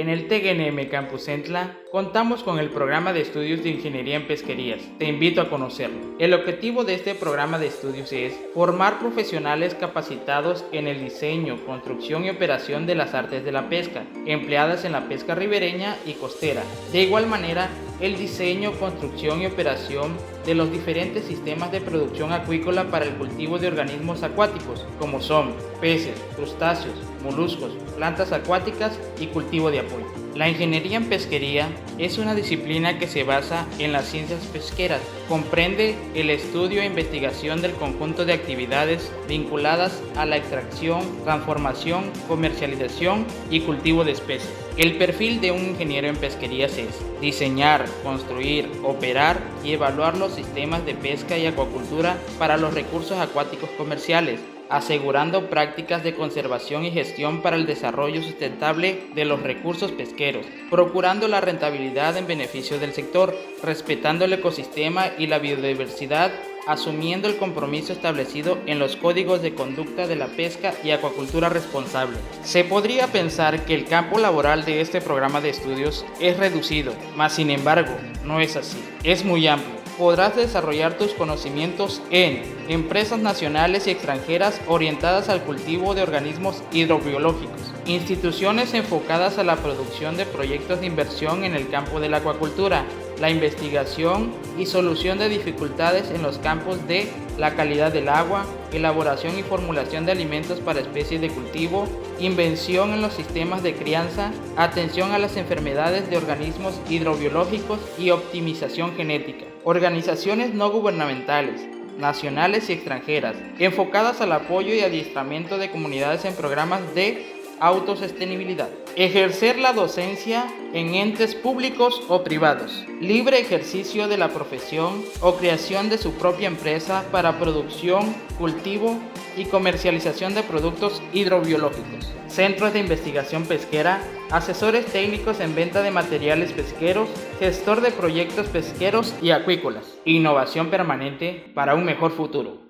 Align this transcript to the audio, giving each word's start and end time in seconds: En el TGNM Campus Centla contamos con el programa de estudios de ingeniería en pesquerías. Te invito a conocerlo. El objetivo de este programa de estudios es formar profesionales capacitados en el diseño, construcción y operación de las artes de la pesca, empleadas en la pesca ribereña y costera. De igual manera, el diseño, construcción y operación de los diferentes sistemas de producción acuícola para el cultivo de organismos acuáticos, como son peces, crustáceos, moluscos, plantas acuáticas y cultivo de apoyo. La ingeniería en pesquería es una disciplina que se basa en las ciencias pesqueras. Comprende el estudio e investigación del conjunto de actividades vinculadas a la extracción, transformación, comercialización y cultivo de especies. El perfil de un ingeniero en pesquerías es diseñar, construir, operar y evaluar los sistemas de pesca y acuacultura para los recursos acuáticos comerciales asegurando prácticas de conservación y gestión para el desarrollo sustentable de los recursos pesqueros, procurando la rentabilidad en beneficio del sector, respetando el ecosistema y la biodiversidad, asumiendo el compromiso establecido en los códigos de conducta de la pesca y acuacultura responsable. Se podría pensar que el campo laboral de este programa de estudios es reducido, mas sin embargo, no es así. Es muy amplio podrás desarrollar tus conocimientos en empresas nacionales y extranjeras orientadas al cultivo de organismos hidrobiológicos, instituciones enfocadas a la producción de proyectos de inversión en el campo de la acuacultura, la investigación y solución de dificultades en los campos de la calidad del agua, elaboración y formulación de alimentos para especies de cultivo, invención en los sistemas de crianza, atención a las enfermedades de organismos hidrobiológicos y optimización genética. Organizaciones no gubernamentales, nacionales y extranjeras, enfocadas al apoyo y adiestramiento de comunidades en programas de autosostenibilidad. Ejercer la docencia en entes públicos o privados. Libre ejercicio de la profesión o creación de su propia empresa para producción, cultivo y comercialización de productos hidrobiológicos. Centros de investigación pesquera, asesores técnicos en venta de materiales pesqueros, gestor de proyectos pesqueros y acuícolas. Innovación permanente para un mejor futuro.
En 0.00 0.08
el 0.08 0.28
TGNM 0.28 0.88
Campus 0.88 1.26
Centla 1.26 1.76
contamos 1.92 2.42
con 2.42 2.58
el 2.58 2.70
programa 2.70 3.12
de 3.12 3.20
estudios 3.20 3.62
de 3.62 3.68
ingeniería 3.68 4.16
en 4.16 4.26
pesquerías. 4.26 4.80
Te 4.98 5.04
invito 5.04 5.42
a 5.42 5.50
conocerlo. 5.50 6.16
El 6.18 6.32
objetivo 6.32 6.84
de 6.84 6.94
este 6.94 7.14
programa 7.14 7.58
de 7.58 7.66
estudios 7.66 8.10
es 8.10 8.32
formar 8.54 8.98
profesionales 8.98 9.74
capacitados 9.74 10.64
en 10.72 10.88
el 10.88 11.04
diseño, 11.04 11.62
construcción 11.66 12.24
y 12.24 12.30
operación 12.30 12.86
de 12.86 12.94
las 12.94 13.12
artes 13.12 13.44
de 13.44 13.52
la 13.52 13.68
pesca, 13.68 14.04
empleadas 14.24 14.86
en 14.86 14.92
la 14.92 15.06
pesca 15.06 15.34
ribereña 15.34 15.98
y 16.06 16.14
costera. 16.14 16.62
De 16.92 17.02
igual 17.02 17.26
manera, 17.26 17.68
el 18.00 18.16
diseño, 18.16 18.72
construcción 18.72 19.42
y 19.42 19.46
operación 19.46 20.16
de 20.46 20.54
los 20.54 20.72
diferentes 20.72 21.24
sistemas 21.24 21.70
de 21.70 21.80
producción 21.80 22.32
acuícola 22.32 22.90
para 22.90 23.04
el 23.04 23.14
cultivo 23.14 23.58
de 23.58 23.68
organismos 23.68 24.22
acuáticos, 24.22 24.86
como 24.98 25.20
son 25.20 25.52
peces, 25.80 26.18
crustáceos, 26.34 26.94
moluscos, 27.22 27.72
plantas 27.96 28.32
acuáticas 28.32 28.98
y 29.20 29.26
cultivo 29.26 29.70
de 29.70 29.80
apoyo. 29.80 30.06
La 30.34 30.48
ingeniería 30.48 30.96
en 30.96 31.06
pesquería 31.06 31.68
es 31.98 32.16
una 32.16 32.36
disciplina 32.36 32.98
que 32.98 33.08
se 33.08 33.24
basa 33.24 33.66
en 33.80 33.92
las 33.92 34.06
ciencias 34.06 34.40
pesqueras. 34.46 35.00
Comprende 35.28 35.96
el 36.14 36.30
estudio 36.30 36.80
e 36.80 36.86
investigación 36.86 37.60
del 37.60 37.72
conjunto 37.72 38.24
de 38.24 38.32
actividades 38.32 39.10
vinculadas 39.28 40.00
a 40.16 40.26
la 40.26 40.36
extracción, 40.36 41.00
transformación, 41.24 42.04
comercialización 42.28 43.26
y 43.50 43.60
cultivo 43.60 44.04
de 44.04 44.12
especies. 44.12 44.52
El 44.76 44.98
perfil 44.98 45.40
de 45.40 45.50
un 45.50 45.70
ingeniero 45.70 46.06
en 46.06 46.16
pesquerías 46.16 46.78
es 46.78 46.94
diseñar, 47.20 47.84
construir, 48.04 48.70
operar 48.84 49.40
y 49.64 49.72
evaluar 49.72 50.16
los 50.16 50.32
sistemas 50.32 50.86
de 50.86 50.94
pesca 50.94 51.36
y 51.38 51.46
acuacultura 51.46 52.16
para 52.38 52.56
los 52.56 52.72
recursos 52.72 53.18
acuáticos 53.18 53.68
comerciales 53.70 54.38
asegurando 54.70 55.50
prácticas 55.50 56.02
de 56.02 56.14
conservación 56.14 56.84
y 56.84 56.92
gestión 56.92 57.42
para 57.42 57.56
el 57.56 57.66
desarrollo 57.66 58.22
sustentable 58.22 59.02
de 59.14 59.24
los 59.24 59.42
recursos 59.42 59.90
pesqueros, 59.92 60.46
procurando 60.70 61.28
la 61.28 61.40
rentabilidad 61.40 62.16
en 62.16 62.26
beneficio 62.26 62.78
del 62.78 62.92
sector, 62.92 63.36
respetando 63.62 64.24
el 64.24 64.32
ecosistema 64.32 65.08
y 65.18 65.26
la 65.26 65.40
biodiversidad, 65.40 66.30
asumiendo 66.66 67.26
el 67.26 67.36
compromiso 67.36 67.92
establecido 67.92 68.58
en 68.66 68.78
los 68.78 68.94
códigos 68.94 69.42
de 69.42 69.54
conducta 69.54 70.06
de 70.06 70.16
la 70.16 70.28
pesca 70.28 70.72
y 70.84 70.92
acuacultura 70.92 71.48
responsable. 71.48 72.18
Se 72.44 72.64
podría 72.64 73.08
pensar 73.08 73.64
que 73.64 73.74
el 73.74 73.86
campo 73.86 74.18
laboral 74.18 74.64
de 74.64 74.80
este 74.80 75.00
programa 75.00 75.40
de 75.40 75.50
estudios 75.50 76.04
es 76.20 76.36
reducido, 76.36 76.92
mas 77.16 77.32
sin 77.32 77.50
embargo, 77.50 77.92
no 78.24 78.40
es 78.40 78.56
así. 78.56 78.78
Es 79.02 79.24
muy 79.24 79.48
amplio 79.48 79.79
podrás 80.00 80.34
desarrollar 80.34 80.96
tus 80.96 81.12
conocimientos 81.12 82.00
en 82.10 82.42
empresas 82.68 83.18
nacionales 83.18 83.86
y 83.86 83.90
extranjeras 83.90 84.58
orientadas 84.66 85.28
al 85.28 85.42
cultivo 85.42 85.94
de 85.94 86.00
organismos 86.00 86.62
hidrobiológicos, 86.72 87.74
instituciones 87.84 88.72
enfocadas 88.72 89.36
a 89.36 89.44
la 89.44 89.56
producción 89.56 90.16
de 90.16 90.24
proyectos 90.24 90.80
de 90.80 90.86
inversión 90.86 91.44
en 91.44 91.54
el 91.54 91.68
campo 91.68 92.00
de 92.00 92.08
la 92.08 92.16
acuacultura, 92.16 92.86
la 93.20 93.28
investigación 93.28 94.32
y 94.58 94.64
solución 94.64 95.18
de 95.18 95.28
dificultades 95.28 96.10
en 96.10 96.22
los 96.22 96.38
campos 96.38 96.88
de 96.88 97.06
la 97.36 97.54
calidad 97.54 97.92
del 97.92 98.08
agua, 98.08 98.46
elaboración 98.72 99.38
y 99.38 99.42
formulación 99.42 100.06
de 100.06 100.12
alimentos 100.12 100.60
para 100.60 100.80
especies 100.80 101.20
de 101.20 101.28
cultivo, 101.28 101.86
invención 102.18 102.92
en 102.92 103.02
los 103.02 103.14
sistemas 103.14 103.62
de 103.62 103.74
crianza, 103.74 104.32
atención 104.56 105.12
a 105.12 105.18
las 105.18 105.36
enfermedades 105.36 106.08
de 106.10 106.16
organismos 106.16 106.80
hidrobiológicos 106.88 107.80
y 107.98 108.10
optimización 108.10 108.94
genética. 108.96 109.46
Organizaciones 109.64 110.54
no 110.54 110.70
gubernamentales, 110.70 111.60
nacionales 111.98 112.70
y 112.70 112.72
extranjeras, 112.72 113.36
enfocadas 113.58 114.20
al 114.20 114.32
apoyo 114.32 114.74
y 114.74 114.80
adiestramiento 114.80 115.58
de 115.58 115.70
comunidades 115.70 116.24
en 116.24 116.34
programas 116.34 116.94
de 116.94 117.39
autosostenibilidad. 117.60 118.68
Ejercer 118.96 119.58
la 119.58 119.72
docencia 119.72 120.52
en 120.72 120.94
entes 120.94 121.34
públicos 121.34 122.02
o 122.08 122.24
privados. 122.24 122.84
Libre 123.00 123.38
ejercicio 123.38 124.08
de 124.08 124.16
la 124.16 124.28
profesión 124.28 125.04
o 125.20 125.34
creación 125.34 125.88
de 125.88 125.98
su 125.98 126.14
propia 126.14 126.48
empresa 126.48 127.04
para 127.12 127.38
producción, 127.38 128.14
cultivo 128.38 128.98
y 129.36 129.44
comercialización 129.44 130.34
de 130.34 130.42
productos 130.42 131.02
hidrobiológicos. 131.12 132.12
Centros 132.28 132.72
de 132.72 132.80
investigación 132.80 133.44
pesquera, 133.44 134.02
asesores 134.30 134.86
técnicos 134.86 135.40
en 135.40 135.54
venta 135.54 135.82
de 135.82 135.90
materiales 135.90 136.52
pesqueros, 136.52 137.08
gestor 137.38 137.80
de 137.80 137.90
proyectos 137.90 138.48
pesqueros 138.48 139.14
y 139.20 139.30
acuícolas. 139.30 139.84
Innovación 140.04 140.70
permanente 140.70 141.50
para 141.54 141.74
un 141.74 141.84
mejor 141.84 142.12
futuro. 142.12 142.69